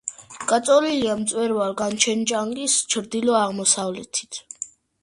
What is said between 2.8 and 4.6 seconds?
ჩრდილო-აღმოსავლეთით.